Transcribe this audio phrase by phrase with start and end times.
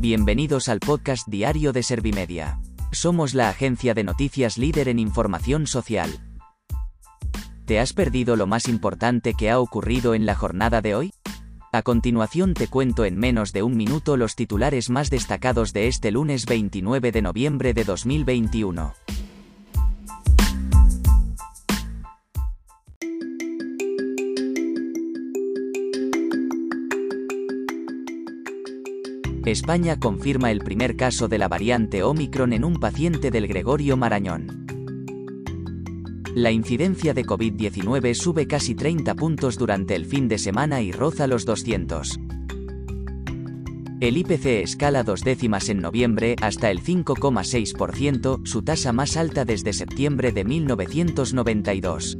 [0.00, 2.58] Bienvenidos al podcast diario de Servimedia.
[2.90, 6.08] Somos la agencia de noticias líder en información social.
[7.66, 11.12] ¿Te has perdido lo más importante que ha ocurrido en la jornada de hoy?
[11.70, 16.10] A continuación te cuento en menos de un minuto los titulares más destacados de este
[16.12, 18.94] lunes 29 de noviembre de 2021.
[29.46, 34.66] España confirma el primer caso de la variante Omicron en un paciente del Gregorio Marañón.
[36.34, 41.26] La incidencia de COVID-19 sube casi 30 puntos durante el fin de semana y roza
[41.26, 42.20] los 200.
[44.00, 49.72] El IPC escala dos décimas en noviembre hasta el 5,6%, su tasa más alta desde
[49.72, 52.18] septiembre de 1992.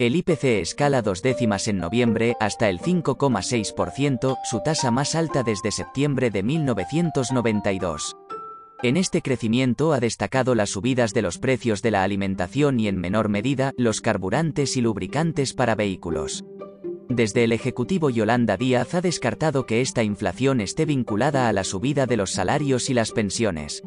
[0.00, 5.70] El IPC escala dos décimas en noviembre hasta el 5,6%, su tasa más alta desde
[5.70, 8.16] septiembre de 1992.
[8.82, 12.96] En este crecimiento ha destacado las subidas de los precios de la alimentación y en
[12.96, 16.46] menor medida los carburantes y lubricantes para vehículos.
[17.10, 22.06] Desde el Ejecutivo Yolanda Díaz ha descartado que esta inflación esté vinculada a la subida
[22.06, 23.82] de los salarios y las pensiones.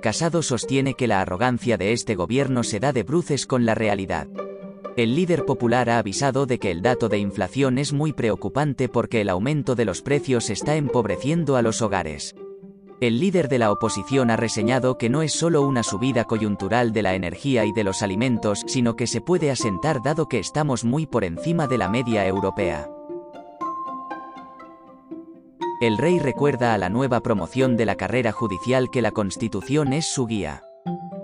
[0.00, 4.28] Casado sostiene que la arrogancia de este gobierno se da de bruces con la realidad.
[4.96, 9.20] El líder popular ha avisado de que el dato de inflación es muy preocupante porque
[9.20, 12.34] el aumento de los precios está empobreciendo a los hogares.
[13.00, 17.02] El líder de la oposición ha reseñado que no es solo una subida coyuntural de
[17.02, 21.06] la energía y de los alimentos, sino que se puede asentar dado que estamos muy
[21.06, 22.88] por encima de la media europea.
[25.80, 30.06] El rey recuerda a la nueva promoción de la carrera judicial que la Constitución es
[30.06, 30.64] su guía.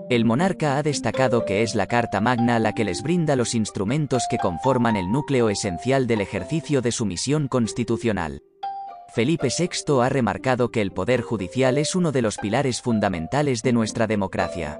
[0.09, 4.23] El monarca ha destacado que es la Carta Magna la que les brinda los instrumentos
[4.29, 8.43] que conforman el núcleo esencial del ejercicio de su misión constitucional.
[9.13, 13.73] Felipe VI ha remarcado que el Poder Judicial es uno de los pilares fundamentales de
[13.73, 14.79] nuestra democracia.